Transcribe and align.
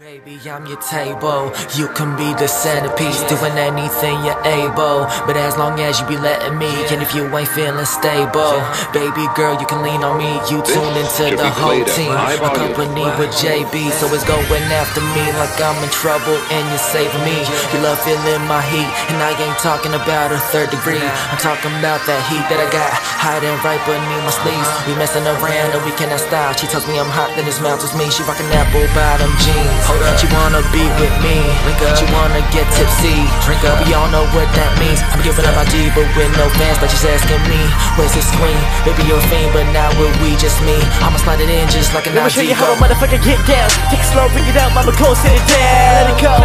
Baby, 0.00 0.40
I'm 0.48 0.64
your 0.64 0.80
table. 0.80 1.52
You 1.76 1.84
can 1.92 2.16
be 2.16 2.32
the 2.40 2.48
centerpiece, 2.48 3.20
doing 3.28 3.52
anything 3.60 4.16
you're 4.24 4.40
able. 4.48 5.04
But 5.28 5.36
as 5.36 5.60
long 5.60 5.76
as 5.76 6.00
you 6.00 6.08
be 6.08 6.16
letting 6.16 6.56
me, 6.56 6.72
and 6.88 7.04
if 7.04 7.12
you 7.12 7.28
ain't 7.28 7.52
feeling 7.52 7.84
stable, 7.84 8.64
baby 8.96 9.28
girl, 9.36 9.60
you 9.60 9.68
can 9.68 9.84
lean 9.84 10.00
on 10.00 10.16
me. 10.16 10.40
You 10.48 10.64
tune 10.64 10.96
into 10.96 11.36
the 11.36 11.52
whole 11.52 11.84
team. 11.84 12.16
Accompany 12.16 13.12
with 13.20 13.28
JB, 13.44 13.92
so 14.00 14.08
it's 14.16 14.24
going 14.24 14.64
after 14.72 15.04
me 15.12 15.20
like 15.36 15.52
I'm 15.60 15.76
in 15.84 15.92
trouble, 15.92 16.32
and 16.48 16.64
you're 16.72 16.80
saving 16.80 17.20
me. 17.20 17.36
You 17.76 17.84
love 17.84 18.00
feeling 18.00 18.40
my 18.48 18.64
heat, 18.72 18.88
and 19.12 19.20
I 19.20 19.36
ain't 19.36 19.60
talking 19.60 19.92
about 19.92 20.32
a 20.32 20.40
third 20.48 20.72
degree. 20.72 21.04
I'm 21.28 21.36
talking 21.44 21.76
about 21.76 22.00
that 22.08 22.24
heat 22.32 22.48
that 22.48 22.56
I 22.56 22.72
got 22.72 22.88
hiding 23.20 23.52
right 23.60 23.76
beneath 23.84 24.24
my 24.24 24.32
sleeves. 24.32 24.68
We 24.88 24.96
messing 24.96 25.28
around 25.28 25.76
and 25.76 25.84
we 25.84 25.92
cannot 26.00 26.24
stop. 26.24 26.56
She 26.56 26.64
tells 26.72 26.88
me 26.88 26.96
I'm 26.96 27.12
hot, 27.12 27.36
then 27.36 27.44
this 27.44 27.60
mouth 27.60 27.84
is 27.84 27.92
me. 27.92 28.08
She 28.08 28.24
rockin' 28.24 28.48
apple 28.56 28.88
bottom 28.96 29.28
jeans. 29.44 29.89
Hold 29.90 30.06
up, 30.06 30.14
she 30.22 30.30
wanna 30.30 30.62
be 30.70 30.86
with 31.02 31.10
me. 31.18 31.42
Drink 31.66 31.82
up, 31.82 31.98
she 31.98 32.06
wanna 32.14 32.38
get 32.54 32.62
tipsy. 32.70 33.26
Drink 33.42 33.58
up, 33.66 33.82
we 33.82 33.90
all 33.90 34.06
know 34.14 34.22
what 34.30 34.46
that 34.54 34.70
means. 34.78 35.02
I'm 35.10 35.18
giving 35.18 35.42
up 35.42 35.58
my 35.58 35.66
G, 35.66 35.90
but 35.90 36.06
with 36.14 36.30
no 36.38 36.46
fans. 36.62 36.78
But 36.78 36.94
she's 36.94 37.02
asking 37.02 37.42
me, 37.50 37.58
where's 37.98 38.14
the 38.14 38.22
screen? 38.22 38.62
Baby, 38.86 39.10
you're 39.10 39.18
a 39.18 39.26
fiend, 39.26 39.50
but 39.50 39.66
now 39.74 39.90
with 39.98 40.14
we 40.22 40.38
just 40.38 40.62
me. 40.62 40.78
I'ma 41.02 41.18
slide 41.18 41.42
it 41.42 41.50
in 41.50 41.66
just 41.74 41.90
like 41.90 42.06
an 42.06 42.14
Let 42.14 42.22
me 42.22 42.30
show 42.30 42.46
you 42.46 42.54
how 42.54 42.70
a 42.70 42.78
motherfucker 42.78 43.18
get 43.18 43.42
down. 43.50 43.66
Take 43.90 43.98
it 43.98 44.06
slow, 44.14 44.30
bring 44.30 44.46
it 44.46 44.54
out, 44.54 44.70
mama, 44.78 44.94
go 44.94 45.10
sit 45.18 45.34
it 45.34 45.42
down. 45.50 46.06
Let 46.06 46.06
it 46.14 46.18
go. 46.22 46.38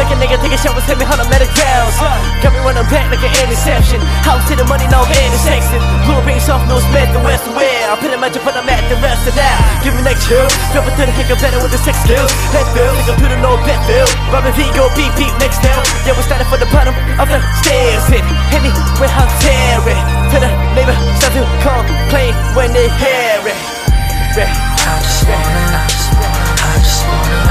Make 0.00 0.08
a 0.08 0.16
nigga 0.16 0.40
take 0.40 0.56
a 0.56 0.60
shower, 0.64 0.80
send 0.88 0.96
me 0.96 1.04
how 1.04 1.20
to 1.20 1.28
let 1.28 1.44
it 1.44 1.52
down. 1.52 1.92
Got 2.40 2.56
me 2.56 2.64
running 2.64 2.88
back 2.88 3.12
like 3.12 3.20
an 3.20 3.36
interception. 3.44 4.00
House 4.24 4.48
to 4.48 4.56
the 4.56 4.64
money, 4.64 4.88
no 4.88 5.04
intersection. 5.04 5.76
Blue 6.08 6.19
rings 6.40 6.48
off, 6.48 6.64
no 6.68 6.80
Smith, 6.80 7.12
the 7.12 7.20
West 7.20 7.44
where. 7.52 7.84
I 7.90 7.96
put 8.00 8.12
a 8.12 8.18
magic, 8.18 8.42
put 8.42 8.56
a 8.56 8.64
mat, 8.64 8.80
the 8.88 8.96
rest 9.04 9.28
of 9.28 9.34
that. 9.36 9.60
Give 9.84 9.92
me 9.92 10.02
next 10.02 10.24
chill. 10.24 10.48
Drop 10.72 10.88
to 10.88 11.04
the 11.04 11.12
kick, 11.12 11.28
better 11.36 11.60
with 11.60 11.72
the 11.72 11.80
six 11.84 11.96
skills. 12.00 12.32
Build, 12.72 12.96
nigga, 12.96 13.14
put 13.20 13.30
a 13.32 13.38
no 13.44 13.60
bet 13.68 13.80
bill. 13.84 14.08
Robin 14.32 14.52
V, 14.56 14.64
go 14.72 14.88
beep, 14.96 15.12
beep, 15.20 15.32
next 15.36 15.60
down. 15.60 15.82
Yeah, 16.08 16.16
we're 16.16 16.24
starting 16.24 16.48
from 16.48 16.60
the 16.60 16.70
bottom 16.72 16.96
of 17.20 17.28
the 17.28 17.40
stairs. 17.60 18.04
Hit 18.08 18.24
anywhere, 18.56 19.12
I'll 19.12 19.28
tear 19.44 19.84
it. 19.84 20.00
To 20.32 20.36
the 20.40 20.50
neighbor, 20.72 20.96
start 21.20 21.34
to 21.36 21.44
complain 21.68 22.32
when 22.56 22.72
they 22.72 22.88
hear 22.96 23.44
it. 23.44 23.58
I 24.30 24.46
I 24.80 24.96
just 25.02 25.26
wanna, 25.26 25.84
I 26.62 26.78
just 26.78 27.02
wanna, 27.04 27.49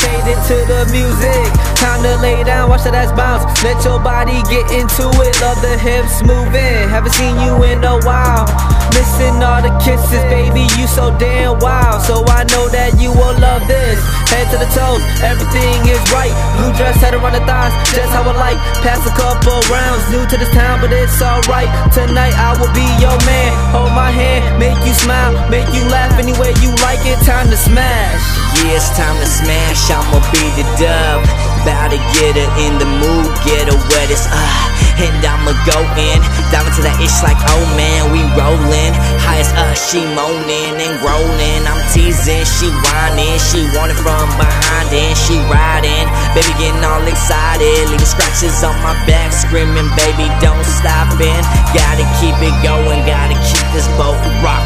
faded 0.00 0.38
to 0.48 0.56
the 0.66 0.80
music. 0.90 1.44
Time 1.78 2.02
to 2.02 2.16
lay 2.22 2.42
down, 2.44 2.70
watch 2.70 2.84
that 2.84 2.94
ass 2.94 3.12
bounce. 3.12 3.44
Let 3.62 3.78
your 3.84 4.00
body 4.00 4.40
get 4.48 4.70
into 4.72 5.06
it. 5.22 5.32
Love 5.40 5.60
the 5.60 5.76
hips 5.76 6.22
moving. 6.24 6.88
Haven't 6.88 7.12
seen 7.12 7.36
you 7.44 7.60
in 7.64 7.84
a 7.84 8.00
while. 8.02 8.48
Missing 8.94 9.42
all 9.42 9.60
the 9.60 9.72
kisses, 9.82 10.24
baby. 10.30 10.64
You 10.78 10.86
so 10.86 11.12
damn 11.18 11.58
wild. 11.58 12.02
So 12.02 12.24
I 12.24 12.44
know 12.50 12.68
that 12.70 12.96
you 12.98 13.10
will 13.12 13.36
love 13.38 13.66
this. 13.66 13.98
Head 14.30 14.50
to 14.50 14.58
the 14.58 14.70
toes, 14.74 15.02
everything 15.22 15.78
is 15.86 16.00
right. 16.10 16.32
Blue 16.58 16.72
dress 16.74 16.98
head 16.98 17.14
around 17.14 17.38
the 17.38 17.44
thighs, 17.46 17.70
just 17.94 18.10
how 18.10 18.26
I 18.26 18.34
like. 18.34 18.58
Pass 18.82 19.02
a 19.06 19.14
couple 19.14 19.54
rounds, 19.70 20.02
new 20.10 20.24
to 20.26 20.36
this 20.36 20.50
town, 20.50 20.80
but 20.80 20.90
it's 20.90 21.22
alright. 21.22 21.70
Tonight 21.94 22.34
I 22.34 22.58
will 22.58 22.72
be 22.74 22.86
your 22.98 23.14
man. 23.28 23.52
Hold 23.70 23.92
my 23.92 24.10
hand, 24.10 24.58
make 24.58 24.78
you 24.82 24.94
smile, 24.94 25.32
make 25.50 25.68
you 25.70 25.86
laugh 25.86 26.18
any 26.18 26.32
way 26.34 26.50
you 26.64 26.74
like 26.82 27.02
it. 27.06 27.18
Time 27.24 27.48
to 27.50 27.56
smash. 27.56 28.33
It's 28.72 28.88
time 28.96 29.20
to 29.20 29.28
smash, 29.28 29.92
I'ma 29.92 30.24
be 30.32 30.40
the 30.56 30.64
dub 30.80 31.20
Bout 31.68 31.92
to 31.92 32.00
get 32.16 32.32
her 32.40 32.48
in 32.64 32.80
the 32.80 32.88
mood, 32.88 33.28
get 33.44 33.68
her 33.68 33.76
wet 33.92 34.08
as 34.08 34.24
uh 34.24 35.04
And 35.04 35.20
I'ma 35.20 35.52
go 35.68 35.78
in, 36.00 36.18
dive 36.48 36.64
into 36.64 36.80
that 36.80 36.96
itch 36.96 37.12
like 37.20 37.36
oh 37.52 37.64
man, 37.76 38.08
we 38.08 38.24
rollin' 38.32 38.96
High 39.20 39.44
as 39.44 39.52
uh, 39.52 39.74
she 39.76 40.00
moaning 40.16 40.80
and 40.80 40.96
groaning. 41.02 41.64
I'm 41.68 41.80
teasing, 41.92 42.44
she 42.46 42.72
whining, 42.88 43.36
she 43.40 43.68
want 43.76 43.92
it 43.92 43.98
from 44.00 44.28
behind 44.40 44.88
and 44.92 45.16
she 45.16 45.36
riding. 45.52 46.06
Baby 46.32 46.52
getting 46.56 46.84
all 46.84 47.04
excited, 47.04 47.88
leaving 47.90 48.06
scratches 48.08 48.64
on 48.64 48.76
my 48.80 48.94
back 49.04 49.32
Screaming 49.32 49.90
baby 49.98 50.30
don't 50.40 50.64
stop 50.64 51.10
it. 51.20 51.44
Gotta 51.76 52.06
keep 52.22 52.36
it 52.40 52.54
going, 52.64 53.04
gotta 53.04 53.36
keep 53.44 53.66
this 53.76 53.88
boat 54.00 54.16
rocking 54.40 54.63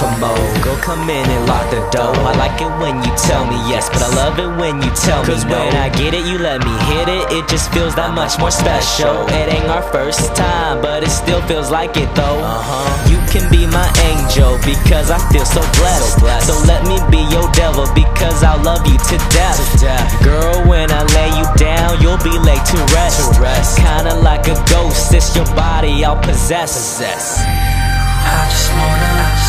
for 0.00 0.08
more. 0.16 0.48
Go 0.64 0.72
come 0.80 1.04
in 1.12 1.28
and 1.28 1.44
lock 1.44 1.68
the 1.68 1.84
door. 1.92 2.16
I 2.24 2.32
like 2.40 2.56
it 2.64 2.72
when 2.80 3.04
you 3.04 3.12
tell 3.20 3.44
me 3.44 3.60
yes, 3.68 3.92
but 3.92 4.00
I 4.00 4.08
love 4.16 4.40
it 4.40 4.48
when 4.56 4.80
you 4.80 4.90
tell 4.96 5.20
Cause 5.28 5.44
me 5.44 5.52
no. 5.52 5.60
when 5.60 5.76
I 5.76 5.92
get 5.92 6.16
it, 6.16 6.24
you 6.24 6.40
let 6.40 6.64
me 6.64 6.72
hit 6.88 7.06
it. 7.12 7.28
It 7.36 7.44
just 7.52 7.68
feels 7.70 7.94
that 8.00 8.16
much 8.16 8.40
more 8.40 8.50
special. 8.50 9.28
It 9.28 9.52
ain't 9.52 9.68
our 9.68 9.84
first 9.92 10.34
time, 10.34 10.80
but 10.80 11.04
it 11.04 11.12
still 11.12 11.42
feels 11.44 11.70
like 11.70 12.00
it 12.00 12.08
though. 12.16 12.40
Uh-huh. 12.40 13.12
You 13.12 13.20
can 13.28 13.44
be 13.52 13.68
my 13.68 13.84
angel 14.08 14.56
because 14.64 15.12
I 15.12 15.20
feel 15.28 15.44
so 15.44 15.60
blessed. 15.76 16.16
So 16.48 16.56
let 16.64 16.88
me 16.88 16.96
be 17.12 17.20
your 17.28 17.44
devil 17.52 17.84
because 17.92 18.40
I'll 18.42 18.62
love 18.64 18.86
you 18.88 18.96
to 18.96 19.16
death. 19.36 19.60
Girl, 20.24 20.64
when 20.64 20.88
I 20.90 21.04
lay 21.12 21.30
you 21.36 21.46
down, 21.60 22.00
you'll 22.00 22.24
be 22.24 22.32
laid 22.40 22.64
to 22.72 22.78
rest. 22.96 23.20
To 23.20 23.40
rest. 23.40 23.76
Kinda 23.76 24.16
like 24.24 24.48
a 24.48 24.56
ghost, 24.72 25.12
it's 25.12 25.36
your 25.36 25.46
body 25.52 26.04
I'll 26.04 26.16
possess. 26.16 27.04
I 28.22 28.48
just 28.48 28.70
wanna, 28.72 29.39